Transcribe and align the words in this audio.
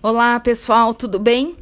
Olá, 0.00 0.38
pessoal, 0.38 0.94
tudo 0.94 1.18
bem? 1.18 1.56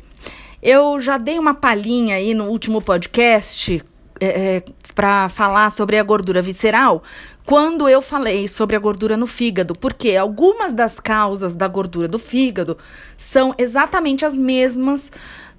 Eu 0.63 1.01
já 1.01 1.17
dei 1.17 1.39
uma 1.39 1.55
palhinha 1.55 2.17
aí 2.17 2.35
no 2.35 2.51
último 2.51 2.83
podcast 2.83 3.83
é, 4.21 4.57
é 4.57 4.63
para 4.95 5.31
falar 5.31 5.71
sobre 5.71 5.99
a 5.99 6.03
gordura 6.03 6.43
visceral 6.43 7.03
quando 7.47 7.89
eu 7.89 8.03
falei 8.03 8.47
sobre 8.47 8.77
a 8.77 8.79
gordura 8.79 9.17
no 9.17 9.27
fígado, 9.27 9.75
porque 9.75 10.17
algumas 10.17 10.75
das 10.75 11.01
causas 11.01 11.55
da 11.55 11.67
gordura 11.67 12.07
do 12.07 12.19
fígado 12.19 12.77
são 13.17 13.55
exatamente 13.57 14.27
as 14.27 14.39
mesmas 14.39 15.11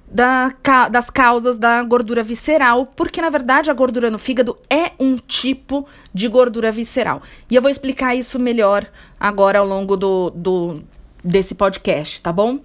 da, 0.08 0.54
das 0.92 1.10
causas 1.10 1.58
da 1.58 1.82
gordura 1.82 2.22
visceral, 2.22 2.86
porque 2.86 3.20
na 3.20 3.32
verdade 3.32 3.72
a 3.72 3.74
gordura 3.74 4.12
no 4.12 4.20
fígado 4.20 4.56
é 4.70 4.92
um 5.00 5.18
tipo 5.18 5.88
de 6.14 6.28
gordura 6.28 6.72
visceral. 6.72 7.24
E 7.50 7.56
eu 7.56 7.62
vou 7.62 7.72
explicar 7.72 8.14
isso 8.14 8.38
melhor 8.38 8.86
agora 9.20 9.58
ao 9.58 9.66
longo 9.66 9.98
do, 9.98 10.30
do 10.30 10.84
desse 11.28 11.54
podcast, 11.54 12.22
tá 12.22 12.32
bom? 12.32 12.60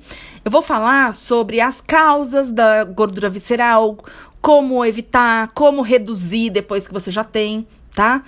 Eu 0.44 0.50
vou 0.50 0.62
falar 0.62 1.12
sobre 1.12 1.60
as 1.60 1.80
causas 1.80 2.52
da 2.52 2.84
gordura 2.84 3.28
visceral, 3.28 3.98
como 4.40 4.84
evitar, 4.84 5.52
como 5.52 5.82
reduzir 5.82 6.50
depois 6.50 6.86
que 6.86 6.92
você 6.92 7.10
já 7.10 7.24
tem, 7.24 7.66
tá? 7.94 8.22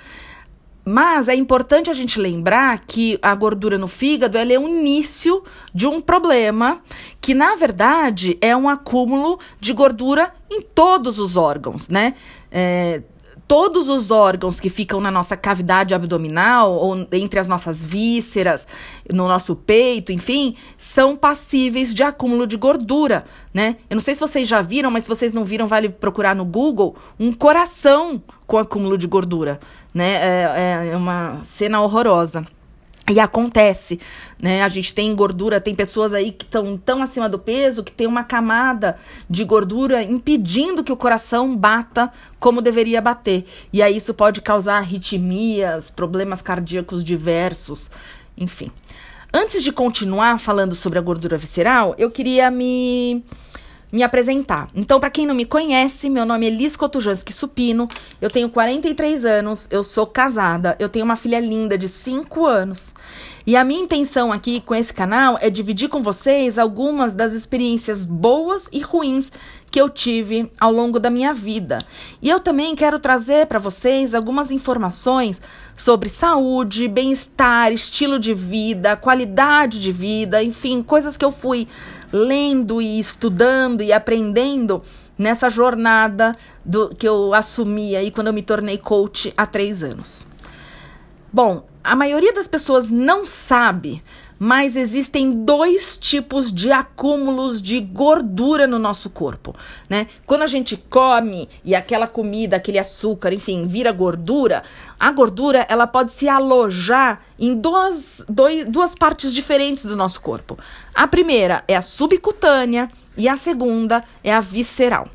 Mas 0.84 1.28
é 1.28 1.34
importante 1.34 1.88
a 1.88 1.94
gente 1.94 2.20
lembrar 2.20 2.80
que 2.80 3.18
a 3.22 3.34
gordura 3.34 3.78
no 3.78 3.88
fígado 3.88 4.36
é 4.36 4.44
o 4.58 4.68
início 4.68 5.42
de 5.72 5.86
um 5.86 5.98
problema 6.00 6.82
que, 7.22 7.32
na 7.32 7.54
verdade, 7.54 8.36
é 8.40 8.54
um 8.54 8.68
acúmulo 8.68 9.38
de 9.58 9.72
gordura 9.72 10.34
em 10.50 10.60
todos 10.60 11.18
os 11.18 11.38
órgãos, 11.38 11.88
né? 11.88 12.14
É, 12.52 13.02
todos 13.46 13.88
os 13.88 14.10
órgãos 14.10 14.58
que 14.58 14.68
ficam 14.68 15.00
na 15.00 15.10
nossa 15.10 15.36
cavidade 15.36 15.94
abdominal 15.94 16.72
ou 16.72 17.06
entre 17.12 17.38
as 17.38 17.48
nossas 17.48 17.84
vísceras, 17.84 18.66
no 19.12 19.28
nosso 19.28 19.54
peito, 19.54 20.12
enfim, 20.12 20.56
são 20.78 21.16
passíveis 21.16 21.94
de 21.94 22.02
acúmulo 22.02 22.46
de 22.46 22.56
gordura, 22.56 23.24
né? 23.52 23.76
Eu 23.88 23.96
não 23.96 24.02
sei 24.02 24.14
se 24.14 24.20
vocês 24.20 24.48
já 24.48 24.60
viram, 24.62 24.90
mas 24.90 25.04
se 25.04 25.08
vocês 25.08 25.32
não 25.32 25.44
viram, 25.44 25.66
vale 25.66 25.88
procurar 25.88 26.34
no 26.34 26.44
Google 26.44 26.96
um 27.18 27.32
coração 27.32 28.22
com 28.46 28.58
acúmulo 28.58 28.96
de 28.96 29.06
gordura, 29.06 29.60
né? 29.92 30.14
É, 30.14 30.88
é 30.92 30.96
uma 30.96 31.40
cena 31.42 31.80
horrorosa. 31.82 32.46
E 33.10 33.20
acontece, 33.20 34.00
né? 34.40 34.62
A 34.62 34.68
gente 34.68 34.94
tem 34.94 35.14
gordura, 35.14 35.60
tem 35.60 35.74
pessoas 35.74 36.14
aí 36.14 36.32
que 36.32 36.44
estão 36.44 36.78
tão 36.78 37.02
acima 37.02 37.28
do 37.28 37.38
peso 37.38 37.84
que 37.84 37.92
tem 37.92 38.06
uma 38.06 38.24
camada 38.24 38.96
de 39.28 39.44
gordura 39.44 40.02
impedindo 40.02 40.82
que 40.82 40.92
o 40.92 40.96
coração 40.96 41.54
bata 41.54 42.10
como 42.40 42.62
deveria 42.62 43.02
bater. 43.02 43.44
E 43.70 43.82
aí 43.82 43.98
isso 43.98 44.14
pode 44.14 44.40
causar 44.40 44.78
arritmias, 44.78 45.90
problemas 45.90 46.40
cardíacos 46.40 47.04
diversos, 47.04 47.90
enfim. 48.38 48.70
Antes 49.30 49.62
de 49.62 49.70
continuar 49.70 50.38
falando 50.38 50.74
sobre 50.74 50.98
a 50.98 51.02
gordura 51.02 51.36
visceral, 51.36 51.94
eu 51.98 52.10
queria 52.10 52.50
me 52.50 53.22
me 53.92 54.02
apresentar. 54.02 54.68
Então, 54.74 54.98
para 54.98 55.10
quem 55.10 55.26
não 55.26 55.34
me 55.34 55.44
conhece, 55.44 56.10
meu 56.10 56.26
nome 56.26 56.46
é 56.46 56.50
Liz 56.50 56.76
Kotujanski 56.76 57.32
Supino, 57.32 57.88
eu 58.20 58.30
tenho 58.30 58.48
43 58.48 59.24
anos, 59.24 59.68
eu 59.70 59.84
sou 59.84 60.06
casada, 60.06 60.76
eu 60.78 60.88
tenho 60.88 61.04
uma 61.04 61.16
filha 61.16 61.40
linda 61.40 61.78
de 61.78 61.88
5 61.88 62.46
anos. 62.46 62.92
E 63.46 63.56
a 63.56 63.64
minha 63.64 63.82
intenção 63.82 64.32
aqui 64.32 64.60
com 64.62 64.74
esse 64.74 64.92
canal 64.92 65.38
é 65.38 65.50
dividir 65.50 65.90
com 65.90 66.02
vocês 66.02 66.58
algumas 66.58 67.12
das 67.12 67.34
experiências 67.34 68.06
boas 68.06 68.70
e 68.72 68.80
ruins 68.80 69.30
que 69.70 69.78
eu 69.78 69.90
tive 69.90 70.50
ao 70.58 70.72
longo 70.72 70.98
da 70.98 71.10
minha 71.10 71.34
vida. 71.34 71.78
E 72.22 72.30
eu 72.30 72.40
também 72.40 72.74
quero 72.74 72.98
trazer 72.98 73.46
para 73.46 73.58
vocês 73.58 74.14
algumas 74.14 74.50
informações 74.50 75.42
sobre 75.74 76.08
saúde, 76.08 76.88
bem-estar, 76.88 77.70
estilo 77.70 78.18
de 78.18 78.32
vida, 78.32 78.96
qualidade 78.96 79.78
de 79.78 79.92
vida, 79.92 80.42
enfim, 80.42 80.80
coisas 80.80 81.16
que 81.16 81.24
eu 81.24 81.32
fui 81.32 81.68
lendo 82.14 82.80
e 82.80 83.00
estudando 83.00 83.82
e 83.82 83.92
aprendendo 83.92 84.80
nessa 85.18 85.50
jornada 85.50 86.30
do, 86.64 86.94
que 86.94 87.08
eu 87.08 87.34
assumi 87.34 87.96
aí 87.96 88.12
quando 88.12 88.28
eu 88.28 88.32
me 88.32 88.42
tornei 88.42 88.78
coach 88.78 89.34
há 89.36 89.44
três 89.44 89.82
anos. 89.82 90.24
Bom, 91.32 91.66
a 91.84 91.94
maioria 91.94 92.32
das 92.32 92.48
pessoas 92.48 92.88
não 92.88 93.26
sabe 93.26 94.02
mas 94.38 94.76
existem 94.76 95.44
dois 95.44 95.96
tipos 95.96 96.52
de 96.52 96.70
acúmulos 96.72 97.62
de 97.62 97.80
gordura 97.80 98.66
no 98.66 98.78
nosso 98.78 99.08
corpo, 99.08 99.54
né? 99.88 100.06
Quando 100.26 100.42
a 100.42 100.46
gente 100.46 100.76
come 100.76 101.48
e 101.64 101.74
aquela 101.74 102.06
comida, 102.06 102.56
aquele 102.56 102.78
açúcar, 102.78 103.32
enfim, 103.32 103.66
vira 103.66 103.92
gordura, 103.92 104.62
a 104.98 105.10
gordura 105.12 105.64
ela 105.68 105.86
pode 105.86 106.12
se 106.12 106.28
alojar 106.28 107.22
em 107.38 107.54
duas, 107.54 108.24
dois, 108.28 108.66
duas 108.68 108.94
partes 108.94 109.32
diferentes 109.32 109.84
do 109.84 109.96
nosso 109.96 110.20
corpo. 110.20 110.58
A 110.94 111.06
primeira 111.06 111.62
é 111.68 111.76
a 111.76 111.82
subcutânea 111.82 112.88
e 113.16 113.28
a 113.28 113.36
segunda 113.36 114.02
é 114.22 114.34
a 114.34 114.40
visceral. 114.40 115.08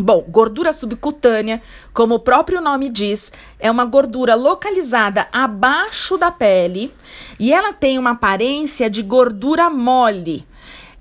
Bom, 0.00 0.24
gordura 0.28 0.72
subcutânea, 0.72 1.60
como 1.92 2.14
o 2.14 2.20
próprio 2.20 2.60
nome 2.60 2.88
diz, 2.88 3.32
é 3.58 3.68
uma 3.68 3.84
gordura 3.84 4.36
localizada 4.36 5.26
abaixo 5.32 6.16
da 6.16 6.30
pele 6.30 6.94
e 7.38 7.52
ela 7.52 7.72
tem 7.72 7.98
uma 7.98 8.10
aparência 8.10 8.88
de 8.88 9.02
gordura 9.02 9.68
mole. 9.68 10.46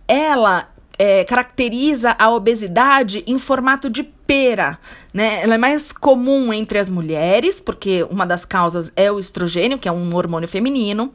Ela 0.08 0.70
é, 0.98 1.24
caracteriza 1.24 2.16
a 2.18 2.32
obesidade 2.32 3.24
em 3.28 3.38
formato 3.38 3.88
de 3.88 4.02
pera, 4.02 4.80
né? 5.14 5.44
Ela 5.44 5.54
é 5.54 5.58
mais 5.60 5.92
comum 5.92 6.52
entre 6.52 6.80
as 6.80 6.90
mulheres, 6.90 7.62
porque 7.62 8.04
uma 8.10 8.26
das 8.26 8.46
causas 8.46 8.92
é 8.96 9.12
o 9.12 9.20
estrogênio, 9.20 9.78
que 9.78 9.88
é 9.88 9.92
um 9.92 10.16
hormônio 10.16 10.50
feminino. 10.50 11.14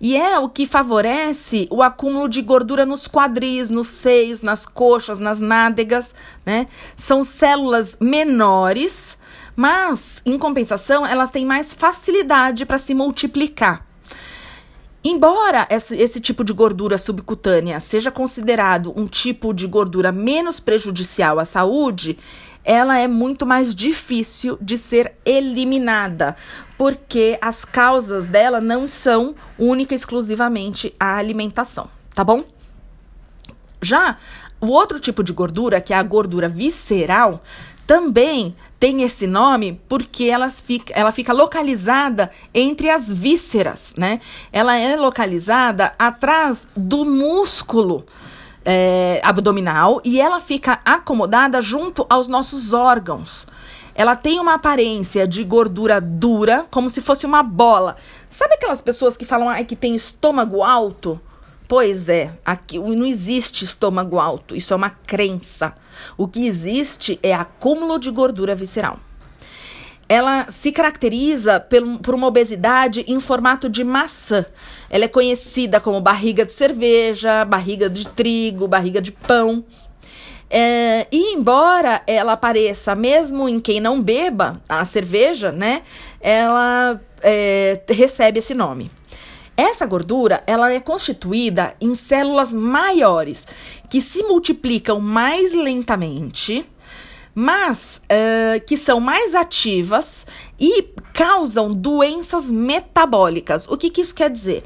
E 0.00 0.16
é 0.16 0.38
o 0.38 0.48
que 0.48 0.66
favorece 0.66 1.68
o 1.70 1.82
acúmulo 1.82 2.28
de 2.28 2.42
gordura 2.42 2.84
nos 2.84 3.06
quadris, 3.06 3.70
nos 3.70 3.86
seios, 3.86 4.42
nas 4.42 4.66
coxas, 4.66 5.18
nas 5.18 5.40
nádegas, 5.40 6.14
né? 6.44 6.66
São 6.96 7.22
células 7.22 7.96
menores, 8.00 9.16
mas 9.56 10.20
em 10.26 10.38
compensação 10.38 11.06
elas 11.06 11.30
têm 11.30 11.46
mais 11.46 11.72
facilidade 11.72 12.66
para 12.66 12.78
se 12.78 12.94
multiplicar. 12.94 13.93
Embora 15.06 15.66
esse, 15.68 15.94
esse, 15.96 16.18
tipo 16.18 16.42
de 16.42 16.54
gordura 16.54 16.96
subcutânea 16.96 17.78
seja 17.78 18.10
considerado 18.10 18.90
um 18.96 19.06
tipo 19.06 19.52
de 19.52 19.66
gordura 19.66 20.10
menos 20.10 20.58
prejudicial 20.58 21.38
à 21.38 21.44
saúde, 21.44 22.18
ela 22.64 22.98
é 22.98 23.06
muito 23.06 23.44
mais 23.44 23.74
difícil 23.74 24.56
de 24.62 24.78
ser 24.78 25.12
eliminada, 25.22 26.34
porque 26.78 27.38
as 27.42 27.66
causas 27.66 28.26
dela 28.26 28.62
não 28.62 28.86
são 28.86 29.34
única 29.58 29.94
e 29.94 29.96
exclusivamente 29.96 30.94
a 30.98 31.16
alimentação, 31.16 31.90
tá 32.14 32.24
bom? 32.24 32.42
Já 33.82 34.16
o 34.58 34.68
outro 34.68 34.98
tipo 34.98 35.22
de 35.22 35.34
gordura, 35.34 35.82
que 35.82 35.92
é 35.92 35.96
a 35.96 36.02
gordura 36.02 36.48
visceral, 36.48 37.44
também 37.86 38.56
tem 38.84 39.02
esse 39.02 39.26
nome 39.26 39.80
porque 39.88 40.24
ela 40.24 40.50
fica, 40.50 40.92
ela 40.94 41.10
fica 41.10 41.32
localizada 41.32 42.30
entre 42.52 42.90
as 42.90 43.10
vísceras, 43.10 43.94
né? 43.96 44.20
Ela 44.52 44.76
é 44.76 44.94
localizada 44.94 45.94
atrás 45.98 46.68
do 46.76 47.02
músculo 47.02 48.04
é, 48.62 49.22
abdominal 49.24 50.02
e 50.04 50.20
ela 50.20 50.38
fica 50.38 50.80
acomodada 50.84 51.62
junto 51.62 52.04
aos 52.10 52.28
nossos 52.28 52.74
órgãos. 52.74 53.46
Ela 53.94 54.14
tem 54.14 54.38
uma 54.38 54.52
aparência 54.52 55.26
de 55.26 55.42
gordura 55.44 55.98
dura, 55.98 56.66
como 56.70 56.90
se 56.90 57.00
fosse 57.00 57.24
uma 57.24 57.42
bola. 57.42 57.96
Sabe 58.28 58.56
aquelas 58.56 58.82
pessoas 58.82 59.16
que 59.16 59.24
falam 59.24 59.48
ah, 59.48 59.64
que 59.64 59.76
tem 59.76 59.94
estômago 59.94 60.62
alto? 60.62 61.18
Pois 61.66 62.08
é, 62.08 62.32
aqui 62.44 62.78
não 62.78 63.06
existe 63.06 63.64
estômago 63.64 64.18
alto, 64.18 64.54
isso 64.54 64.72
é 64.72 64.76
uma 64.76 64.90
crença. 64.90 65.74
O 66.16 66.28
que 66.28 66.46
existe 66.46 67.18
é 67.22 67.32
acúmulo 67.34 67.98
de 67.98 68.10
gordura 68.10 68.54
visceral 68.54 69.00
ela 70.08 70.50
se 70.50 70.70
caracteriza 70.70 71.60
por, 72.02 72.14
uma 72.14 72.26
obesidade 72.26 73.04
em 73.08 73.18
formato 73.20 73.68
de 73.68 73.82
maçã. 73.82 74.44
Ela 74.90 75.04
é 75.04 75.08
conhecida 75.08 75.80
como 75.80 76.00
barriga 76.00 76.44
de 76.44 76.52
cerveja, 76.52 77.44
barriga 77.44 77.88
de 77.88 78.08
trigo, 78.08 78.68
barriga 78.68 79.00
de 79.00 79.12
pão. 79.12 79.64
É, 80.50 81.06
e 81.10 81.34
embora 81.34 82.02
ela 82.06 82.32
apareça 82.32 82.94
mesmo 82.94 83.48
em 83.48 83.58
quem 83.58 83.80
não 83.80 84.00
beba 84.00 84.60
a 84.68 84.84
cerveja, 84.84 85.50
né? 85.50 85.82
Ela 86.20 87.00
é, 87.22 87.80
recebe 87.88 88.38
esse 88.38 88.54
nome. 88.54 88.90
Essa 89.56 89.86
gordura 89.86 90.42
ela 90.46 90.72
é 90.72 90.80
constituída 90.80 91.74
em 91.80 91.94
células 91.94 92.52
maiores 92.52 93.46
que 93.88 94.00
se 94.00 94.22
multiplicam 94.24 95.00
mais 95.00 95.52
lentamente 95.52 96.66
mas 97.34 98.00
uh, 98.04 98.64
que 98.64 98.76
são 98.76 99.00
mais 99.00 99.34
ativas 99.34 100.24
e 100.58 100.82
causam 101.12 101.72
doenças 101.72 102.52
metabólicas. 102.52 103.66
O 103.66 103.76
que, 103.76 103.90
que 103.90 104.00
isso 104.00 104.14
quer 104.14 104.30
dizer? 104.30 104.62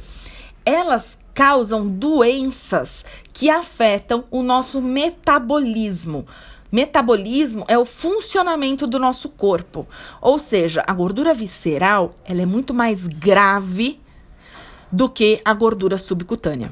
Elas 0.64 1.18
causam 1.32 1.86
doenças 1.86 3.04
que 3.32 3.48
afetam 3.48 4.24
o 4.30 4.42
nosso 4.42 4.82
metabolismo. 4.82 6.26
Metabolismo 6.70 7.64
é 7.68 7.78
o 7.78 7.86
funcionamento 7.86 8.86
do 8.86 8.98
nosso 8.98 9.30
corpo. 9.30 9.86
Ou 10.20 10.38
seja, 10.38 10.84
a 10.86 10.92
gordura 10.92 11.32
visceral 11.32 12.14
ela 12.24 12.42
é 12.42 12.46
muito 12.46 12.74
mais 12.74 13.06
grave 13.06 13.98
do 14.90 15.08
que 15.08 15.40
a 15.44 15.52
gordura 15.52 15.98
subcutânea. 15.98 16.70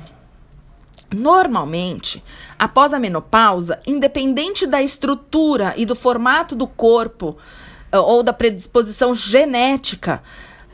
Normalmente, 1.15 2.23
após 2.59 2.93
a 2.93 2.99
menopausa, 2.99 3.79
independente 3.87 4.67
da 4.67 4.83
estrutura 4.83 5.73
e 5.77 5.87
do 5.87 5.95
formato 5.95 6.55
do 6.55 6.67
corpo 6.67 7.37
eh, 7.93 7.99
ou 7.99 8.23
da 8.23 8.33
predisposição 8.33 9.15
genética, 9.15 10.23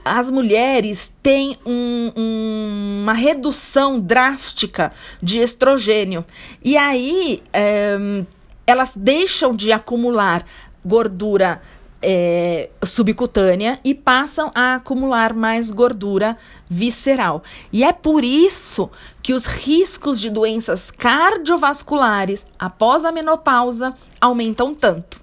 as 0.05 0.31
mulheres 0.31 1.13
têm 1.23 1.57
um, 1.65 2.13
um, 2.17 3.01
uma 3.03 3.13
redução 3.13 4.01
drástica 4.01 4.93
de 5.23 5.39
estrogênio. 5.39 6.25
E 6.63 6.77
aí 6.77 7.43
é, 7.53 8.25
elas 8.67 8.95
deixam 8.97 9.55
de 9.55 9.71
acumular 9.71 10.45
gordura 10.85 11.63
é, 12.03 12.69
subcutânea 12.85 13.79
e 13.85 13.95
passam 13.95 14.51
a 14.55 14.75
acumular 14.75 15.33
mais 15.33 15.71
gordura 15.71 16.37
visceral. 16.69 17.43
E 17.73 17.85
é 17.85 17.93
por 17.93 18.25
isso 18.25 18.91
que 19.23 19.33
os 19.33 19.47
riscos 19.47 20.21
de 20.21 20.29
doenças 20.29 20.91
cardiovasculares 20.91 22.45
após 22.59 23.05
a 23.05 23.13
menopausa 23.13 23.95
aumentam 24.21 24.75
tanto. 24.75 25.21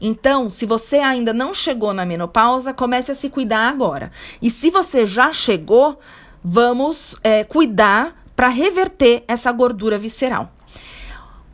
Então, 0.00 0.50
se 0.50 0.66
você 0.66 0.98
ainda 0.98 1.32
não 1.32 1.54
chegou 1.54 1.92
na 1.92 2.04
menopausa, 2.04 2.72
comece 2.72 3.12
a 3.12 3.14
se 3.14 3.28
cuidar 3.28 3.68
agora. 3.68 4.10
E 4.40 4.50
se 4.50 4.70
você 4.70 5.06
já 5.06 5.32
chegou, 5.32 5.98
vamos 6.42 7.16
é, 7.22 7.44
cuidar 7.44 8.16
para 8.34 8.48
reverter 8.48 9.22
essa 9.28 9.52
gordura 9.52 9.98
visceral. 9.98 10.50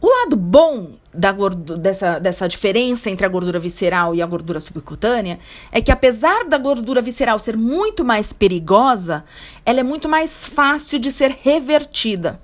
O 0.00 0.06
lado 0.06 0.36
bom 0.36 0.92
da 1.12 1.32
dessa, 1.76 2.18
dessa 2.20 2.48
diferença 2.48 3.10
entre 3.10 3.26
a 3.26 3.28
gordura 3.28 3.58
visceral 3.58 4.14
e 4.14 4.22
a 4.22 4.26
gordura 4.26 4.60
subcutânea 4.60 5.38
é 5.72 5.80
que, 5.80 5.90
apesar 5.90 6.44
da 6.44 6.56
gordura 6.56 7.02
visceral 7.02 7.38
ser 7.38 7.56
muito 7.56 8.04
mais 8.04 8.32
perigosa, 8.32 9.24
ela 9.66 9.80
é 9.80 9.82
muito 9.82 10.08
mais 10.08 10.46
fácil 10.46 11.00
de 11.00 11.10
ser 11.10 11.36
revertida. 11.42 12.40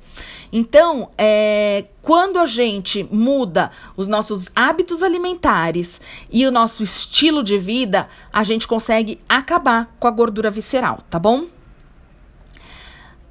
Então, 0.52 1.10
é, 1.18 1.84
quando 2.00 2.38
a 2.38 2.46
gente 2.46 3.02
muda 3.10 3.70
os 3.96 4.06
nossos 4.06 4.48
hábitos 4.54 5.02
alimentares 5.02 6.00
e 6.30 6.46
o 6.46 6.50
nosso 6.50 6.82
estilo 6.82 7.42
de 7.42 7.58
vida, 7.58 8.08
a 8.32 8.44
gente 8.44 8.66
consegue 8.66 9.20
acabar 9.28 9.94
com 9.98 10.06
a 10.06 10.12
gordura 10.12 10.50
visceral, 10.50 11.00
tá 11.10 11.18
bom? 11.18 11.46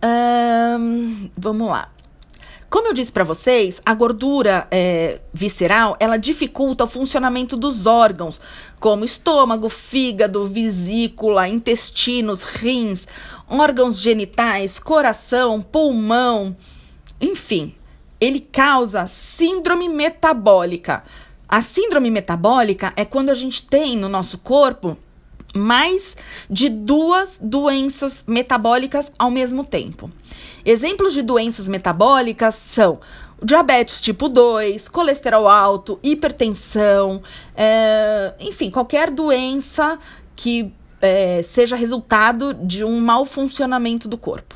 Um, 0.03 1.29
vamos 1.37 1.69
lá. 1.69 1.89
Como 2.73 2.87
eu 2.87 2.93
disse 2.95 3.11
para 3.11 3.23
vocês, 3.23 3.79
a 3.85 3.93
gordura 3.93 4.67
é, 4.71 5.19
visceral 5.31 5.95
ela 5.99 6.17
dificulta 6.17 6.85
o 6.85 6.87
funcionamento 6.87 7.55
dos 7.55 7.85
órgãos, 7.85 8.41
como 8.79 9.05
estômago, 9.05 9.69
fígado, 9.69 10.47
vesícula, 10.47 11.47
intestinos, 11.47 12.41
rins, 12.41 13.05
órgãos 13.47 13.99
genitais, 13.99 14.79
coração, 14.79 15.61
pulmão, 15.61 16.57
enfim. 17.21 17.75
Ele 18.19 18.39
causa 18.39 19.05
síndrome 19.05 19.87
metabólica. 19.87 21.03
A 21.47 21.61
síndrome 21.61 22.09
metabólica 22.09 22.91
é 22.95 23.05
quando 23.05 23.29
a 23.29 23.35
gente 23.35 23.63
tem 23.67 23.95
no 23.95 24.09
nosso 24.09 24.39
corpo 24.39 24.97
mais 25.55 26.17
de 26.49 26.69
duas 26.69 27.39
doenças 27.39 28.23
metabólicas 28.27 29.11
ao 29.19 29.29
mesmo 29.29 29.63
tempo. 29.63 30.09
Exemplos 30.65 31.13
de 31.13 31.21
doenças 31.21 31.67
metabólicas 31.67 32.55
são 32.55 32.99
diabetes 33.43 34.01
tipo 34.01 34.29
2, 34.29 34.87
colesterol 34.87 35.47
alto, 35.47 35.99
hipertensão, 36.01 37.21
é, 37.55 38.33
enfim, 38.39 38.71
qualquer 38.71 39.09
doença 39.09 39.99
que 40.35 40.73
é, 41.01 41.43
seja 41.43 41.75
resultado 41.75 42.53
de 42.53 42.83
um 42.83 42.99
mau 42.99 43.25
funcionamento 43.25 44.07
do 44.07 44.17
corpo. 44.17 44.55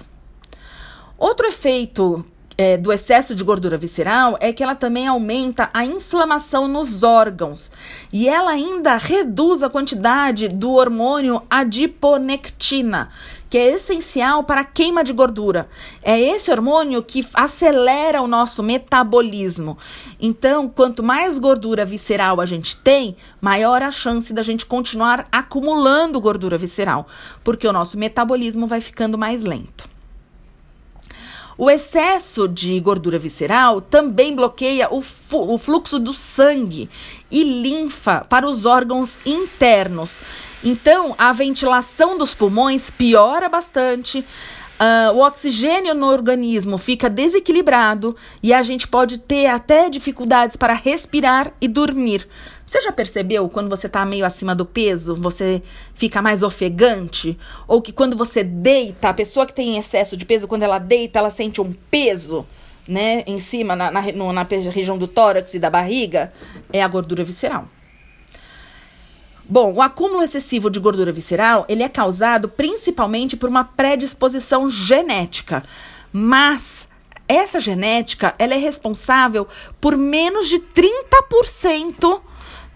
Outro 1.17 1.47
efeito 1.47 2.25
é, 2.57 2.75
do 2.75 2.91
excesso 2.91 3.35
de 3.35 3.43
gordura 3.43 3.77
visceral 3.77 4.35
é 4.41 4.51
que 4.51 4.63
ela 4.63 4.73
também 4.73 5.05
aumenta 5.05 5.69
a 5.73 5.85
inflamação 5.85 6.67
nos 6.67 7.03
órgãos 7.03 7.69
e 8.11 8.27
ela 8.27 8.51
ainda 8.51 8.97
reduz 8.97 9.61
a 9.61 9.69
quantidade 9.69 10.47
do 10.47 10.71
hormônio 10.71 11.43
adiponectina, 11.49 13.09
que 13.47 13.57
é 13.59 13.75
essencial 13.75 14.43
para 14.43 14.61
a 14.61 14.65
queima 14.65 15.03
de 15.03 15.13
gordura. 15.13 15.69
É 16.01 16.19
esse 16.19 16.49
hormônio 16.49 17.03
que 17.03 17.25
acelera 17.33 18.23
o 18.23 18.27
nosso 18.27 18.63
metabolismo. 18.63 19.77
Então, 20.19 20.67
quanto 20.67 21.03
mais 21.03 21.37
gordura 21.37 21.85
visceral 21.85 22.41
a 22.41 22.45
gente 22.45 22.75
tem, 22.75 23.15
maior 23.39 23.83
a 23.83 23.91
chance 23.91 24.33
da 24.33 24.41
gente 24.41 24.65
continuar 24.65 25.27
acumulando 25.31 26.19
gordura 26.19 26.57
visceral, 26.57 27.07
porque 27.43 27.67
o 27.67 27.73
nosso 27.73 27.99
metabolismo 27.99 28.65
vai 28.65 28.81
ficando 28.81 29.15
mais 29.15 29.43
lento. 29.43 29.96
O 31.57 31.71
excesso 31.71 32.47
de 32.47 32.79
gordura 32.79 33.17
visceral 33.17 33.81
também 33.81 34.35
bloqueia 34.35 34.93
o, 34.93 35.03
o 35.31 35.57
fluxo 35.57 35.97
do 35.97 36.13
sangue 36.13 36.87
e 37.31 37.43
linfa 37.43 38.23
para 38.29 38.47
os 38.47 38.65
órgãos 38.65 39.17
internos. 39.25 40.19
Então, 40.63 41.15
a 41.17 41.33
ventilação 41.33 42.17
dos 42.17 42.35
pulmões 42.35 42.91
piora 42.91 43.49
bastante, 43.49 44.23
Uh, 44.77 45.11
o 45.15 45.25
oxigênio 45.25 45.95
no 45.95 46.05
organismo 46.05 46.77
fica 46.77 47.09
desequilibrado 47.09 48.15
e 48.43 48.53
a 48.53 48.61
gente 48.61 48.87
pode 48.87 49.17
ter 49.17 49.47
até 49.47 49.89
dificuldades 49.89 50.55
para 50.55 50.73
respirar 50.73 51.51
e 51.59 51.67
dormir. 51.67 52.27
Você 52.67 52.81
já 52.81 52.91
percebeu 52.91 53.47
quando 53.47 53.69
você 53.69 53.87
está 53.87 54.05
meio 54.05 54.25
acima 54.25 54.53
do 54.53 54.65
peso, 54.65 55.15
você 55.15 55.63
fica 55.93 56.21
mais 56.21 56.43
ofegante? 56.43 57.37
Ou 57.65 57.81
que 57.81 57.93
quando 57.93 58.17
você 58.17 58.43
deita, 58.43 59.07
a 59.07 59.13
pessoa 59.13 59.45
que 59.45 59.53
tem 59.53 59.77
excesso 59.77 60.17
de 60.17 60.25
peso, 60.25 60.49
quando 60.49 60.63
ela 60.63 60.77
deita, 60.77 61.17
ela 61.17 61.29
sente 61.29 61.61
um 61.61 61.71
peso, 61.71 62.45
né, 62.85 63.23
em 63.25 63.39
cima, 63.39 63.73
na, 63.73 63.89
na, 63.89 64.01
no, 64.11 64.33
na 64.33 64.43
região 64.43 64.97
do 64.97 65.07
tórax 65.07 65.53
e 65.53 65.59
da 65.59 65.69
barriga? 65.69 66.33
É 66.71 66.83
a 66.83 66.87
gordura 66.89 67.23
visceral. 67.23 67.69
Bom, 69.47 69.73
o 69.75 69.81
acúmulo 69.81 70.21
excessivo 70.21 70.69
de 70.69 70.77
gordura 70.77 71.13
visceral, 71.13 71.65
ele 71.69 71.83
é 71.83 71.87
causado 71.87 72.49
principalmente 72.49 73.37
por 73.37 73.47
uma 73.47 73.63
predisposição 73.63 74.69
genética, 74.69 75.63
mas 76.11 76.85
essa 77.29 77.61
genética, 77.61 78.35
ela 78.37 78.55
é 78.55 78.57
responsável 78.57 79.47
por 79.79 79.95
menos 79.95 80.49
de 80.49 80.59
30% 80.59 82.21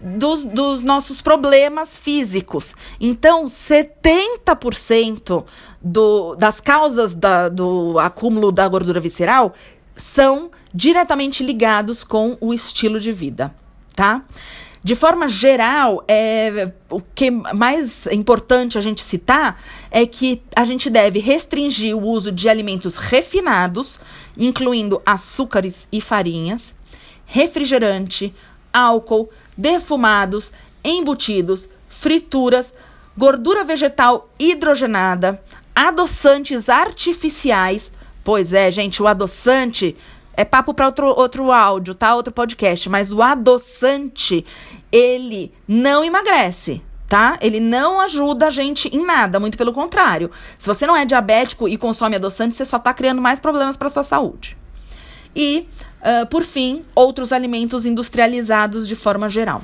dos, 0.02 0.44
dos 0.44 0.82
nossos 0.82 1.22
problemas 1.22 1.96
físicos. 1.96 2.74
Então, 3.00 3.44
70% 3.44 5.44
do, 5.80 6.34
das 6.34 6.60
causas 6.60 7.14
da, 7.14 7.48
do 7.48 7.98
acúmulo 7.98 8.50
da 8.50 8.68
gordura 8.68 9.00
visceral 9.00 9.54
são 9.96 10.50
diretamente 10.74 11.44
ligados 11.44 12.02
com 12.02 12.36
o 12.40 12.52
estilo 12.52 12.98
de 12.98 13.12
vida, 13.12 13.54
tá? 13.94 14.24
De 14.84 14.96
forma 14.96 15.28
geral, 15.28 16.02
é, 16.08 16.72
o 16.90 17.00
que 17.00 17.30
mais 17.30 18.08
importante 18.08 18.76
a 18.76 18.80
gente 18.80 19.00
citar 19.00 19.62
é 19.92 20.04
que 20.04 20.42
a 20.56 20.64
gente 20.64 20.90
deve 20.90 21.20
restringir 21.20 21.96
o 21.96 22.02
uso 22.02 22.32
de 22.32 22.48
alimentos 22.48 22.96
refinados, 22.96 24.00
incluindo 24.36 25.00
açúcares 25.06 25.86
e 25.92 26.00
farinhas, 26.00 26.74
refrigerante, 27.24 28.34
álcool, 28.72 29.30
defumados, 29.56 30.52
embutidos, 30.84 31.68
frituras, 31.88 32.74
gordura 33.16 33.64
vegetal 33.64 34.28
hidrogenada, 34.38 35.42
adoçantes 35.74 36.68
artificiais. 36.68 37.90
Pois 38.24 38.52
é, 38.52 38.70
gente, 38.70 39.02
o 39.02 39.06
adoçante 39.06 39.96
é 40.34 40.44
papo 40.44 40.72
para 40.72 40.86
outro, 40.86 41.06
outro 41.06 41.52
áudio, 41.52 41.94
tá? 41.94 42.14
Outro 42.14 42.32
podcast. 42.32 42.88
Mas 42.88 43.12
o 43.12 43.22
adoçante, 43.22 44.44
ele 44.90 45.52
não 45.66 46.04
emagrece, 46.04 46.82
tá? 47.08 47.38
Ele 47.40 47.60
não 47.60 48.00
ajuda 48.00 48.46
a 48.46 48.50
gente 48.50 48.88
em 48.88 49.04
nada, 49.04 49.38
muito 49.38 49.58
pelo 49.58 49.72
contrário. 49.72 50.30
Se 50.58 50.66
você 50.66 50.86
não 50.86 50.96
é 50.96 51.04
diabético 51.04 51.68
e 51.68 51.76
consome 51.76 52.16
adoçante, 52.16 52.54
você 52.54 52.64
só 52.64 52.78
tá 52.78 52.94
criando 52.94 53.20
mais 53.20 53.40
problemas 53.40 53.76
para 53.76 53.88
sua 53.88 54.02
saúde. 54.02 54.56
E, 55.34 55.66
uh, 56.00 56.26
por 56.26 56.44
fim, 56.44 56.82
outros 56.94 57.32
alimentos 57.32 57.86
industrializados 57.86 58.86
de 58.86 58.94
forma 58.94 59.28
geral. 59.28 59.62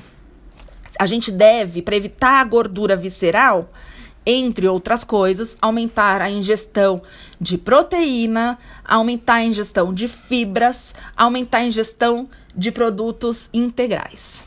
A 0.98 1.06
gente 1.06 1.30
deve, 1.30 1.82
para 1.82 1.96
evitar 1.96 2.40
a 2.40 2.44
gordura 2.44 2.96
visceral, 2.96 3.70
entre 4.24 4.68
outras 4.68 5.04
coisas, 5.04 5.56
aumentar 5.60 6.20
a 6.20 6.30
ingestão 6.30 7.00
de 7.40 7.56
proteína, 7.56 8.58
aumentar 8.84 9.36
a 9.36 9.44
ingestão 9.44 9.94
de 9.94 10.06
fibras, 10.06 10.94
aumentar 11.16 11.58
a 11.58 11.64
ingestão 11.64 12.28
de 12.54 12.70
produtos 12.70 13.48
integrais. 13.54 14.44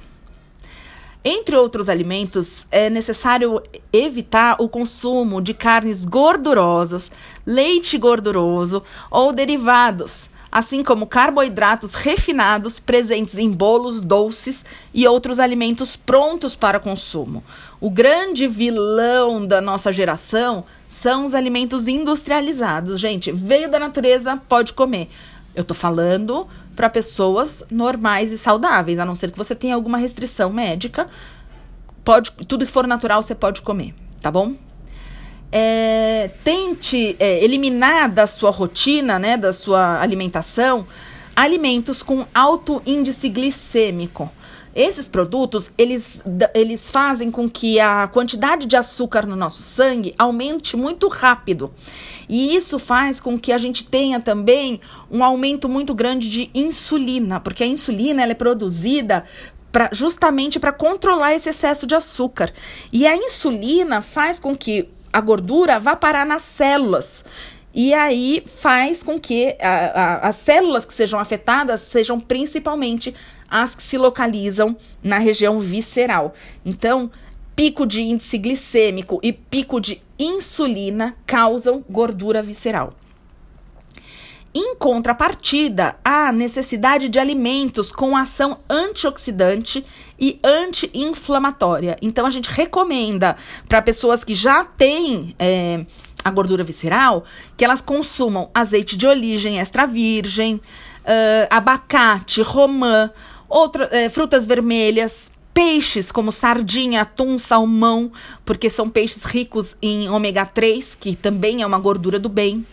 Entre 1.23 1.55
outros 1.55 1.87
alimentos, 1.87 2.65
é 2.71 2.89
necessário 2.89 3.61
evitar 3.93 4.55
o 4.59 4.67
consumo 4.67 5.41
de 5.41 5.53
carnes 5.53 6.03
gordurosas, 6.03 7.11
leite 7.45 7.97
gorduroso 7.97 8.83
ou 9.09 9.31
derivados, 9.31 10.29
assim 10.51 10.83
como 10.83 11.07
carboidratos 11.07 11.93
refinados 11.93 12.79
presentes 12.79 13.37
em 13.37 13.49
bolos, 13.49 14.01
doces 14.01 14.65
e 14.93 15.07
outros 15.07 15.39
alimentos 15.39 15.95
prontos 15.95 16.55
para 16.55 16.79
consumo. 16.79 17.43
O 17.79 17.89
grande 17.89 18.47
vilão 18.47 19.45
da 19.45 19.61
nossa 19.61 19.91
geração 19.93 20.65
são 20.89 21.23
os 21.23 21.33
alimentos 21.33 21.87
industrializados. 21.87 22.99
Gente, 22.99 23.31
veio 23.31 23.71
da 23.71 23.79
natureza, 23.79 24.35
pode 24.49 24.73
comer. 24.73 25.09
Eu 25.55 25.63
tô 25.63 25.73
falando 25.73 26.47
para 26.75 26.89
pessoas 26.89 27.63
normais 27.71 28.31
e 28.31 28.37
saudáveis, 28.37 28.99
a 28.99 29.05
não 29.05 29.15
ser 29.15 29.31
que 29.31 29.37
você 29.37 29.55
tenha 29.55 29.75
alguma 29.75 29.97
restrição 29.97 30.51
médica. 30.51 31.07
Pode, 32.03 32.31
tudo 32.47 32.65
que 32.65 32.71
for 32.71 32.87
natural 32.87 33.23
você 33.23 33.35
pode 33.35 33.61
comer, 33.61 33.93
tá 34.19 34.31
bom? 34.31 34.53
É, 35.51 36.29
tente 36.43 37.15
é, 37.19 37.43
eliminar 37.43 38.09
da 38.09 38.25
sua 38.25 38.51
rotina, 38.51 39.19
né, 39.19 39.35
da 39.35 39.51
sua 39.51 39.99
alimentação, 39.99 40.87
alimentos 41.35 42.01
com 42.01 42.25
alto 42.33 42.81
índice 42.85 43.27
glicêmico. 43.27 44.31
Esses 44.73 45.09
produtos, 45.09 45.69
eles, 45.77 46.21
eles 46.53 46.89
fazem 46.89 47.29
com 47.29 47.49
que 47.49 47.77
a 47.79 48.07
quantidade 48.07 48.65
de 48.65 48.77
açúcar 48.77 49.25
no 49.25 49.35
nosso 49.35 49.61
sangue 49.61 50.15
aumente 50.17 50.77
muito 50.77 51.09
rápido. 51.09 51.73
E 52.29 52.55
isso 52.55 52.79
faz 52.79 53.19
com 53.19 53.37
que 53.37 53.51
a 53.51 53.57
gente 53.57 53.83
tenha 53.83 54.21
também 54.21 54.79
um 55.11 55.23
aumento 55.23 55.67
muito 55.67 55.93
grande 55.93 56.29
de 56.29 56.49
insulina, 56.55 57.41
porque 57.41 57.63
a 57.63 57.67
insulina 57.67 58.21
ela 58.21 58.31
é 58.31 58.35
produzida 58.35 59.25
Pra, 59.69 59.89
justamente 59.93 60.59
para 60.59 60.73
controlar 60.73 61.33
esse 61.33 61.47
excesso 61.47 61.87
de 61.87 61.95
açúcar. 61.95 62.51
E 62.91 63.07
a 63.07 63.15
insulina 63.15 64.01
faz 64.01 64.37
com 64.37 64.53
que 64.53 64.89
a 65.11 65.21
gordura 65.21 65.79
vá 65.79 65.95
parar 65.95 66.25
nas 66.25 66.41
células. 66.41 67.23
E 67.73 67.93
aí 67.93 68.43
faz 68.45 69.01
com 69.01 69.19
que 69.19 69.55
a, 69.61 69.69
a, 69.69 70.27
as 70.27 70.35
células 70.35 70.85
que 70.85 70.93
sejam 70.93 71.19
afetadas 71.19 71.81
sejam 71.81 72.19
principalmente 72.19 73.15
as 73.49 73.75
que 73.75 73.83
se 73.83 73.97
localizam 73.97 74.75
na 75.03 75.17
região 75.17 75.59
visceral. 75.59 76.33
Então, 76.65 77.11
pico 77.55 77.85
de 77.85 78.01
índice 78.01 78.37
glicêmico 78.37 79.19
e 79.21 79.31
pico 79.31 79.79
de 79.79 80.01
insulina 80.17 81.15
causam 81.25 81.83
gordura 81.89 82.41
visceral. 82.41 82.93
Em 84.53 84.75
contrapartida, 84.75 85.95
há 86.03 86.31
necessidade 86.31 87.07
de 87.07 87.17
alimentos 87.17 87.91
com 87.91 88.17
ação 88.17 88.59
antioxidante 88.69 89.85
e 90.19 90.39
anti-inflamatória. 90.43 91.97
Então, 92.01 92.25
a 92.25 92.29
gente 92.29 92.49
recomenda 92.49 93.37
para 93.67 93.81
pessoas 93.81 94.23
que 94.23 94.35
já 94.35 94.65
têm 94.65 95.33
é, 95.39 95.85
a 96.23 96.29
gordura 96.29 96.63
visceral 96.63 97.23
que 97.55 97.63
elas 97.63 97.79
consumam 97.79 98.49
azeite 98.53 98.97
de 98.97 99.07
origem 99.07 99.59
extra 99.59 99.85
virgem, 99.85 100.55
uh, 100.55 101.47
abacate, 101.49 102.41
romã, 102.41 103.09
Outra, 103.51 103.89
é, 103.91 104.07
frutas 104.07 104.45
vermelhas, 104.45 105.29
peixes 105.53 106.09
como 106.09 106.31
sardinha, 106.31 107.01
atum, 107.01 107.37
salmão, 107.37 108.09
porque 108.45 108.69
são 108.69 108.87
peixes 108.87 109.25
ricos 109.25 109.75
em 109.81 110.07
ômega 110.07 110.45
3, 110.45 110.95
que 110.95 111.17
também 111.17 111.61
é 111.61 111.65
uma 111.65 111.77
gordura 111.77 112.17
do 112.17 112.29
bem. 112.29 112.65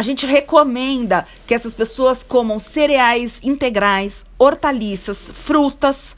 A 0.00 0.02
gente 0.02 0.24
recomenda 0.24 1.26
que 1.46 1.52
essas 1.52 1.74
pessoas 1.74 2.22
comam 2.22 2.58
cereais 2.58 3.38
integrais, 3.42 4.24
hortaliças, 4.38 5.30
frutas, 5.30 6.16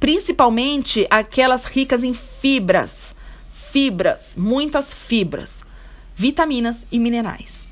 principalmente 0.00 1.06
aquelas 1.10 1.66
ricas 1.66 2.02
em 2.02 2.14
fibras, 2.14 3.14
fibras, 3.50 4.36
muitas 4.38 4.94
fibras, 4.94 5.60
vitaminas 6.16 6.86
e 6.90 6.98
minerais. 6.98 7.68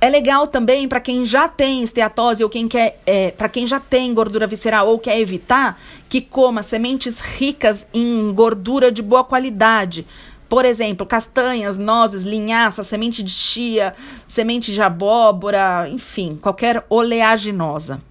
É 0.00 0.10
legal 0.10 0.48
também 0.48 0.88
para 0.88 0.98
quem 0.98 1.24
já 1.24 1.46
tem 1.46 1.84
esteatose 1.84 2.42
ou 2.42 2.50
quem 2.50 2.66
quer, 2.66 3.00
é, 3.06 3.30
para 3.30 3.48
quem 3.48 3.68
já 3.68 3.78
tem 3.78 4.12
gordura 4.12 4.44
visceral 4.44 4.88
ou 4.88 4.98
quer 4.98 5.20
evitar, 5.20 5.80
que 6.08 6.20
coma 6.20 6.64
sementes 6.64 7.20
ricas 7.20 7.86
em 7.94 8.32
gordura 8.32 8.90
de 8.90 9.02
boa 9.02 9.22
qualidade. 9.22 10.04
Por 10.50 10.64
exemplo, 10.64 11.06
castanhas, 11.06 11.78
nozes, 11.78 12.24
linhaça, 12.24 12.82
semente 12.82 13.22
de 13.22 13.30
chia, 13.30 13.94
semente 14.26 14.72
de 14.72 14.82
abóbora, 14.82 15.88
enfim, 15.88 16.36
qualquer 16.36 16.84
oleaginosa. 16.90 18.02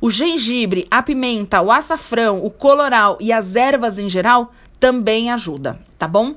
O 0.00 0.08
gengibre, 0.08 0.86
a 0.88 1.02
pimenta, 1.02 1.60
o 1.60 1.72
açafrão, 1.72 2.44
o 2.44 2.48
coloral 2.48 3.18
e 3.20 3.32
as 3.32 3.56
ervas 3.56 3.98
em 3.98 4.08
geral 4.08 4.52
também 4.78 5.32
ajuda, 5.32 5.80
tá 5.98 6.06
bom? 6.06 6.36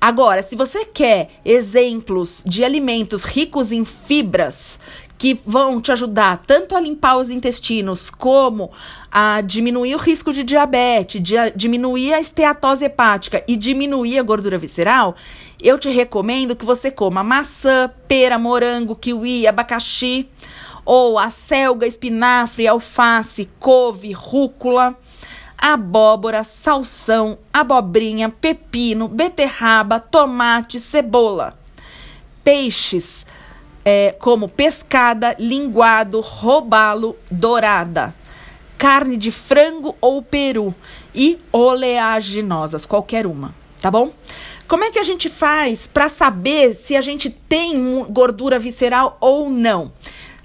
Agora, 0.00 0.42
se 0.42 0.56
você 0.56 0.84
quer 0.84 1.30
exemplos 1.44 2.42
de 2.44 2.64
alimentos 2.64 3.22
ricos 3.22 3.70
em 3.70 3.84
fibras 3.84 4.76
que 5.16 5.38
vão 5.46 5.80
te 5.80 5.92
ajudar 5.92 6.42
tanto 6.46 6.76
a 6.76 6.80
limpar 6.80 7.16
os 7.16 7.30
intestinos 7.30 8.10
como 8.10 8.72
a 9.16 9.40
diminuir 9.40 9.94
o 9.94 9.98
risco 9.98 10.32
de 10.32 10.42
diabetes, 10.42 11.22
de 11.22 11.38
a 11.38 11.48
diminuir 11.48 12.12
a 12.14 12.20
esteatose 12.20 12.84
hepática 12.84 13.44
e 13.46 13.54
diminuir 13.54 14.18
a 14.18 14.24
gordura 14.24 14.58
visceral, 14.58 15.14
eu 15.62 15.78
te 15.78 15.88
recomendo 15.88 16.56
que 16.56 16.64
você 16.64 16.90
coma 16.90 17.22
maçã, 17.22 17.88
pera, 18.08 18.40
morango, 18.40 18.96
kiwi, 18.96 19.46
abacaxi 19.46 20.28
ou 20.84 21.16
a 21.16 21.28
espinafre, 21.86 22.66
alface, 22.66 23.48
couve, 23.60 24.10
rúcula 24.10 24.96
abóbora, 25.56 26.44
salsão, 26.44 27.38
abobrinha, 27.50 28.28
pepino, 28.28 29.08
beterraba, 29.08 29.98
tomate, 29.98 30.78
cebola. 30.78 31.56
Peixes 32.42 33.24
é, 33.82 34.14
como 34.18 34.46
pescada, 34.46 35.34
linguado, 35.38 36.20
robalo, 36.20 37.16
dourada. 37.30 38.14
Carne 38.78 39.16
de 39.16 39.30
frango 39.30 39.96
ou 40.00 40.22
peru 40.22 40.74
e 41.14 41.38
oleaginosas, 41.52 42.84
qualquer 42.84 43.26
uma, 43.26 43.54
tá 43.80 43.90
bom? 43.90 44.12
Como 44.66 44.84
é 44.84 44.90
que 44.90 44.98
a 44.98 45.02
gente 45.02 45.28
faz 45.28 45.86
para 45.86 46.08
saber 46.08 46.74
se 46.74 46.96
a 46.96 47.00
gente 47.00 47.28
tem 47.30 48.04
gordura 48.10 48.58
visceral 48.58 49.16
ou 49.20 49.50
não? 49.50 49.92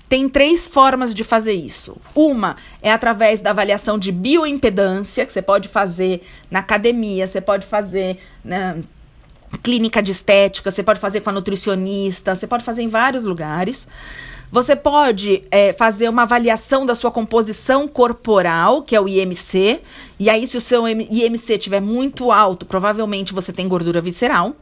Tem 0.09 0.27
três 0.27 0.67
formas 0.67 1.13
de 1.13 1.23
fazer 1.23 1.53
isso. 1.53 1.95
Uma 2.15 2.55
é 2.81 2.91
através 2.91 3.41
da 3.41 3.51
avaliação 3.51 3.97
de 3.97 4.11
bioimpedância, 4.11 5.25
que 5.25 5.31
você 5.31 5.41
pode 5.41 5.69
fazer 5.69 6.21
na 6.49 6.59
academia, 6.59 7.27
você 7.27 7.39
pode 7.39 7.65
fazer 7.65 8.17
na 8.43 8.77
clínica 9.63 10.01
de 10.01 10.11
estética, 10.11 10.71
você 10.71 10.83
pode 10.83 10.99
fazer 10.99 11.21
com 11.21 11.29
a 11.29 11.33
nutricionista, 11.33 12.35
você 12.35 12.47
pode 12.47 12.63
fazer 12.63 12.81
em 12.81 12.87
vários 12.87 13.23
lugares. 13.23 13.87
Você 14.51 14.75
pode 14.75 15.43
é, 15.51 15.73
fazer 15.73 16.09
uma 16.09 16.23
avaliação 16.23 16.85
da 16.85 16.95
sua 16.95 17.11
composição 17.11 17.87
corporal, 17.87 18.81
que 18.81 18.95
é 18.95 19.01
o 19.01 19.07
IMC, 19.07 19.81
e 20.19 20.29
aí, 20.29 20.47
se 20.47 20.57
o 20.57 20.61
seu 20.61 20.87
IMC 20.87 21.53
estiver 21.53 21.79
muito 21.79 22.31
alto, 22.31 22.65
provavelmente 22.65 23.33
você 23.33 23.53
tem 23.53 23.67
gordura 23.67 24.01
visceral. 24.01 24.55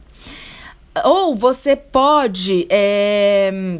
Ou 1.04 1.34
você 1.34 1.74
pode. 1.74 2.66
É, 2.68 3.78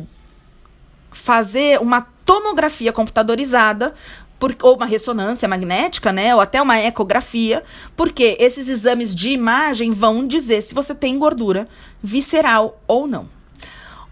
fazer 1.19 1.81
uma 1.81 2.07
tomografia 2.25 2.93
computadorizada 2.93 3.93
por, 4.39 4.57
ou 4.63 4.77
uma 4.77 4.87
ressonância 4.87 5.49
magnética, 5.49 6.13
né, 6.13 6.35
ou 6.35 6.41
até 6.41 6.63
uma 6.63 6.79
ecografia, 6.79 7.63
porque 7.97 8.37
esses 8.39 8.69
exames 8.69 9.15
de 9.15 9.31
imagem 9.31 9.91
vão 9.91 10.27
dizer 10.27 10.63
se 10.63 10.75
você 10.75 10.95
tem 10.95 11.19
gordura 11.19 11.69
visceral 12.03 12.81
ou 12.87 13.07
não. 13.07 13.29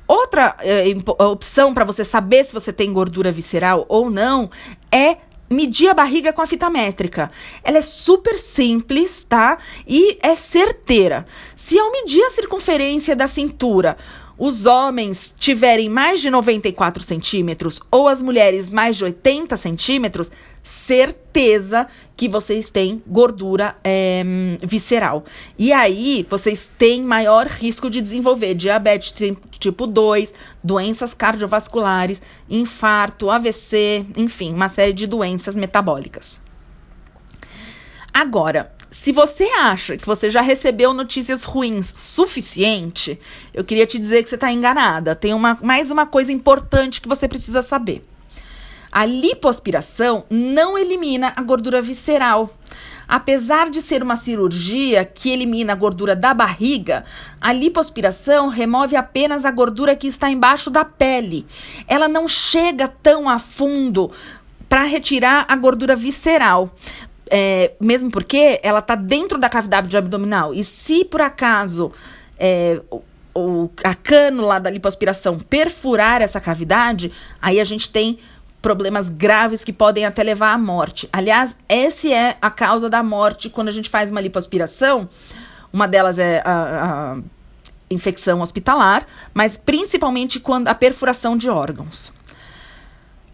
Outra 0.07 0.57
é, 0.61 0.85
opção 1.25 1.75
para 1.75 1.85
você 1.85 2.05
saber 2.05 2.45
se 2.45 2.55
você 2.55 2.73
tem 2.73 2.93
gordura 2.93 3.33
visceral 3.33 3.85
ou 3.89 4.11
não 4.11 4.51
é 4.91 5.19
medir 5.49 5.89
a 5.89 5.95
barriga 5.95 6.33
com 6.33 6.43
a 6.43 6.47
fita 6.47 6.69
métrica. 6.69 7.31
Ela 7.63 7.79
é 7.79 7.83
super 7.83 8.37
simples, 8.39 9.25
tá? 9.25 9.59
E 9.87 10.19
é 10.23 10.35
certeira. 10.35 11.27
Se 11.55 11.77
eu 11.77 11.91
medir 11.93 12.23
a 12.23 12.31
circunferência 12.31 13.15
da 13.15 13.27
cintura 13.27 13.97
os 14.39 14.67
homens 14.67 15.35
tiverem 15.39 15.89
mais 15.89 16.21
de 16.21 16.31
94 16.31 17.03
centímetros 17.03 17.81
ou 17.91 18.07
as 18.07 18.21
mulheres 18.21 18.69
mais 18.69 18.97
de 18.97 19.05
80 19.05 19.57
centímetros, 19.57 20.31
certeza 20.63 21.87
que 22.17 22.29
vocês 22.29 22.69
têm 22.69 23.03
gordura 23.07 23.77
é, 23.83 24.23
visceral. 24.63 25.25
E 25.59 25.73
aí, 25.73 26.27
vocês 26.29 26.71
têm 26.77 27.03
maior 27.03 27.47
risco 27.47 27.89
de 27.89 28.03
desenvolver 28.03 28.55
diabetes 28.55 29.15
tipo 29.59 29.87
2, 29.87 30.35
doenças 30.63 31.15
cardiovasculares, 31.15 32.21
infarto, 32.51 33.31
AVC, 33.31 34.05
enfim, 34.17 34.53
uma 34.53 34.69
série 34.69 34.93
de 34.93 35.07
doenças 35.07 35.55
metabólicas. 35.55 36.41
Agora, 38.13 38.76
se 38.97 39.13
você 39.13 39.45
acha 39.59 39.99
que 39.99 40.07
você 40.07 40.31
já 40.31 40.41
recebeu 40.41 40.95
notícias 40.95 41.45
ruins 41.45 41.93
suficiente, 41.95 43.21
eu 43.53 43.63
queria 43.63 43.87
te 43.87 43.99
dizer 43.99 44.23
que 44.23 44.29
você 44.31 44.37
está 44.37 44.51
enganada. 44.51 45.15
Tem 45.15 45.35
uma, 45.35 45.57
mais 45.63 45.91
uma 45.91 46.07
coisa 46.07 46.33
importante 46.33 47.03
que 47.03 47.09
você 47.09 47.29
precisa 47.29 47.61
saber. 47.61 48.03
A 48.91 49.05
lipoaspiração 49.05 50.25
não 50.31 50.79
elimina 50.79 51.31
a 51.37 51.43
gordura 51.43 51.83
visceral. 51.83 52.57
Apesar 53.07 53.69
de 53.69 53.83
ser 53.83 54.03
uma 54.03 54.17
cirurgia 54.17 55.05
que 55.05 55.31
elimina 55.31 55.75
a 55.75 55.77
gordura 55.77 56.17
da 56.17 56.33
barriga, 56.33 57.05
a 57.39 57.53
lipoaspiração 57.53 58.49
remove 58.49 58.97
apenas 58.97 59.45
a 59.45 59.51
gordura 59.51 59.95
que 59.95 60.07
está 60.07 60.31
embaixo 60.31 60.71
da 60.71 60.87
pele. 60.87 61.47
Ela 61.87 62.09
não 62.09 62.27
chega 62.27 62.89
tão 62.89 63.29
a 63.29 63.39
fundo 63.39 64.11
para 64.71 64.85
retirar 64.85 65.45
a 65.49 65.55
gordura 65.55 65.95
visceral. 65.95 66.75
É, 67.29 67.73
mesmo 67.81 68.11
porque 68.11 68.61
ela 68.63 68.81
tá 68.81 68.95
dentro 68.95 69.39
da 69.39 69.49
cavidade 69.49 69.97
abdominal. 69.97 70.55
E 70.55 70.63
se 70.63 71.05
por 71.05 71.21
acaso 71.21 71.91
é, 72.39 72.81
o, 73.35 73.69
a 73.85 73.95
cânula 73.95 74.59
da 74.59 74.71
lipoaspiração 74.71 75.39
perfurar 75.39 76.23
essa 76.23 76.41
cavidade, 76.41 77.13
aí 77.41 77.61
a 77.61 77.65
gente 77.65 77.91
tem 77.91 78.19
problemas 78.63 79.09
graves 79.09 79.63
que 79.63 79.73
podem 79.73 80.05
até 80.05 80.23
levar 80.23 80.53
à 80.53 80.59
morte. 80.59 81.09
Aliás, 81.13 81.57
essa 81.69 82.09
é 82.09 82.37
a 82.41 82.51
causa 82.51 82.91
da 82.91 83.03
morte 83.03 83.49
quando 83.51 83.69
a 83.69 83.73
gente 83.73 83.89
faz 83.89 84.11
uma 84.11 84.21
lipoaspiração. 84.21 85.09
Uma 85.73 85.87
delas 85.87 86.19
é 86.19 86.43
a, 86.45 87.15
a 87.15 87.17
infecção 87.91 88.41
hospitalar, 88.41 89.07
mas 89.33 89.57
principalmente 89.57 90.41
quando 90.41 90.69
a 90.69 90.75
perfuração 90.75 91.37
de 91.37 91.49
órgãos. 91.49 92.13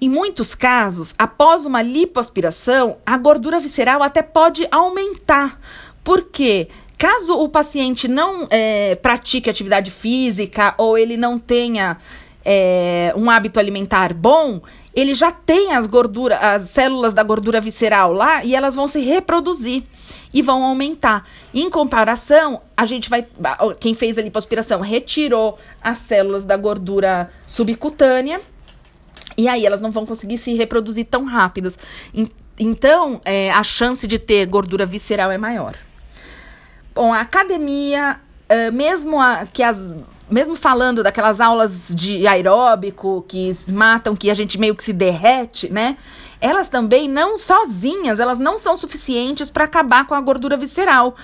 Em 0.02 0.08
muitos 0.08 0.52
casos, 0.52 1.14
após 1.16 1.64
uma 1.64 1.80
lipoaspiração, 1.80 2.96
a 3.06 3.16
gordura 3.16 3.60
visceral 3.60 4.02
até 4.02 4.20
pode 4.20 4.66
aumentar, 4.68 5.60
porque 6.02 6.66
caso 6.98 7.38
o 7.38 7.48
paciente 7.48 8.08
não 8.08 8.48
é, 8.50 8.96
pratique 8.96 9.48
atividade 9.48 9.92
física 9.92 10.74
ou 10.76 10.98
ele 10.98 11.16
não 11.16 11.38
tenha 11.38 11.98
é, 12.44 13.14
um 13.16 13.30
hábito 13.30 13.60
alimentar 13.60 14.12
bom, 14.12 14.60
ele 14.92 15.14
já 15.14 15.30
tem 15.30 15.72
as 15.72 15.86
gorduras, 15.86 16.36
as 16.42 16.62
células 16.62 17.14
da 17.14 17.22
gordura 17.22 17.60
visceral 17.60 18.12
lá 18.12 18.44
e 18.44 18.56
elas 18.56 18.74
vão 18.74 18.88
se 18.88 18.98
reproduzir 18.98 19.84
e 20.34 20.42
vão 20.42 20.64
aumentar. 20.64 21.24
Em 21.54 21.70
comparação, 21.70 22.60
a 22.76 22.84
gente 22.84 23.08
vai. 23.08 23.24
Quem 23.78 23.94
fez 23.94 24.18
a 24.18 24.22
lipoaspiração 24.22 24.80
retirou 24.80 25.60
as 25.80 25.98
células 25.98 26.44
da 26.44 26.56
gordura 26.56 27.30
subcutânea. 27.46 28.40
E 29.36 29.48
aí 29.48 29.64
elas 29.64 29.80
não 29.80 29.90
vão 29.90 30.04
conseguir 30.06 30.38
se 30.38 30.54
reproduzir 30.54 31.06
tão 31.06 31.24
rápidas. 31.24 31.78
Então, 32.58 33.20
é, 33.24 33.50
a 33.50 33.62
chance 33.62 34.06
de 34.06 34.18
ter 34.18 34.46
gordura 34.46 34.86
visceral 34.86 35.30
é 35.30 35.38
maior. 35.38 35.74
Bom, 36.94 37.12
a 37.12 37.20
academia, 37.20 38.20
mesmo 38.70 39.18
a, 39.18 39.46
que 39.46 39.62
as 39.62 39.94
mesmo 40.32 40.56
falando 40.56 41.02
daquelas 41.02 41.40
aulas 41.40 41.92
de 41.94 42.26
aeróbico 42.26 43.24
que 43.28 43.52
matam, 43.70 44.16
que 44.16 44.30
a 44.30 44.34
gente 44.34 44.58
meio 44.58 44.74
que 44.74 44.82
se 44.82 44.92
derrete, 44.92 45.70
né? 45.70 45.96
Elas 46.40 46.68
também 46.68 47.06
não 47.06 47.36
sozinhas, 47.36 48.18
elas 48.18 48.38
não 48.38 48.56
são 48.56 48.76
suficientes 48.76 49.50
para 49.50 49.64
acabar 49.64 50.06
com 50.06 50.14
a 50.14 50.20
gordura 50.20 50.56
visceral, 50.56 51.14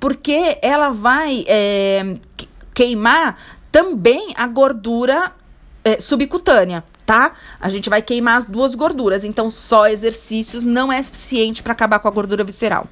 porque 0.00 0.58
ela 0.62 0.90
vai 0.90 1.44
é, 1.46 2.16
queimar 2.72 3.36
também 3.70 4.32
a 4.34 4.46
gordura 4.46 5.32
é, 5.84 6.00
subcutânea, 6.00 6.82
tá? 7.04 7.32
A 7.60 7.68
gente 7.68 7.90
vai 7.90 8.02
queimar 8.02 8.36
as 8.36 8.44
duas 8.44 8.74
gorduras, 8.74 9.24
então 9.24 9.50
só 9.50 9.86
exercícios 9.86 10.64
não 10.64 10.92
é 10.92 11.00
suficiente 11.00 11.62
para 11.62 11.72
acabar 11.72 11.98
com 11.98 12.08
a 12.08 12.10
gordura 12.10 12.44
visceral. 12.44 12.86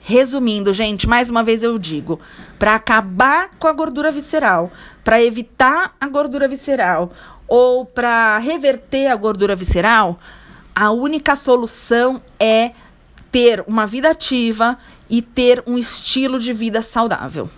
Resumindo, 0.00 0.72
gente, 0.72 1.06
mais 1.06 1.28
uma 1.28 1.42
vez 1.42 1.62
eu 1.62 1.78
digo, 1.78 2.18
para 2.58 2.74
acabar 2.74 3.50
com 3.58 3.68
a 3.68 3.72
gordura 3.72 4.10
visceral, 4.10 4.72
para 5.04 5.22
evitar 5.22 5.94
a 6.00 6.08
gordura 6.08 6.48
visceral 6.48 7.12
ou 7.46 7.84
para 7.84 8.38
reverter 8.38 9.08
a 9.08 9.16
gordura 9.16 9.54
visceral, 9.54 10.18
a 10.74 10.90
única 10.90 11.36
solução 11.36 12.22
é 12.38 12.72
ter 13.30 13.62
uma 13.66 13.86
vida 13.86 14.10
ativa 14.10 14.78
e 15.08 15.20
ter 15.20 15.62
um 15.66 15.76
estilo 15.76 16.38
de 16.38 16.52
vida 16.52 16.80
saudável. 16.80 17.50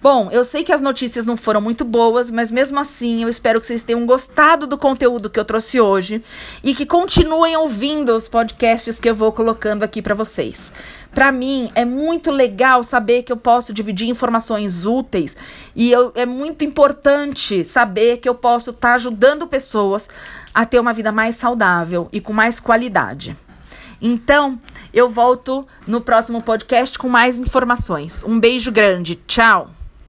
Bom, 0.00 0.28
eu 0.30 0.44
sei 0.44 0.62
que 0.62 0.72
as 0.72 0.80
notícias 0.80 1.26
não 1.26 1.36
foram 1.36 1.60
muito 1.60 1.84
boas, 1.84 2.30
mas 2.30 2.52
mesmo 2.52 2.78
assim 2.78 3.24
eu 3.24 3.28
espero 3.28 3.60
que 3.60 3.66
vocês 3.66 3.82
tenham 3.82 4.06
gostado 4.06 4.64
do 4.64 4.78
conteúdo 4.78 5.28
que 5.28 5.40
eu 5.40 5.44
trouxe 5.44 5.80
hoje 5.80 6.22
e 6.62 6.72
que 6.72 6.86
continuem 6.86 7.56
ouvindo 7.56 8.14
os 8.14 8.28
podcasts 8.28 9.00
que 9.00 9.10
eu 9.10 9.14
vou 9.14 9.32
colocando 9.32 9.82
aqui 9.82 10.00
para 10.00 10.14
vocês. 10.14 10.70
Para 11.12 11.32
mim 11.32 11.68
é 11.74 11.84
muito 11.84 12.30
legal 12.30 12.84
saber 12.84 13.24
que 13.24 13.32
eu 13.32 13.36
posso 13.36 13.72
dividir 13.72 14.08
informações 14.08 14.86
úteis 14.86 15.36
e 15.74 15.90
eu, 15.90 16.12
é 16.14 16.24
muito 16.24 16.64
importante 16.64 17.64
saber 17.64 18.18
que 18.18 18.28
eu 18.28 18.36
posso 18.36 18.70
estar 18.70 18.90
tá 18.90 18.94
ajudando 18.94 19.48
pessoas 19.48 20.08
a 20.54 20.64
ter 20.64 20.78
uma 20.78 20.92
vida 20.92 21.10
mais 21.10 21.34
saudável 21.34 22.08
e 22.12 22.20
com 22.20 22.32
mais 22.32 22.60
qualidade. 22.60 23.36
Então, 24.00 24.60
eu 24.94 25.10
volto 25.10 25.66
no 25.88 26.00
próximo 26.00 26.40
podcast 26.40 26.96
com 26.96 27.08
mais 27.08 27.36
informações. 27.36 28.22
Um 28.22 28.38
beijo 28.38 28.70
grande. 28.70 29.16
Tchau. 29.26 29.77